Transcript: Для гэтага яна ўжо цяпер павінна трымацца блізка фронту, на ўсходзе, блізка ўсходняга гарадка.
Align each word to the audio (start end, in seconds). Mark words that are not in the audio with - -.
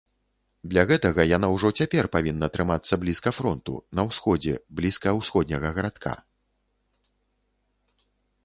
Для 0.71 0.83
гэтага 0.91 1.25
яна 1.37 1.47
ўжо 1.55 1.69
цяпер 1.81 2.09
павінна 2.15 2.49
трымацца 2.55 2.93
блізка 3.03 3.29
фронту, 3.41 3.73
на 3.99 4.07
ўсходзе, 4.09 4.53
блізка 4.81 5.15
ўсходняга 5.19 5.69
гарадка. 5.77 6.15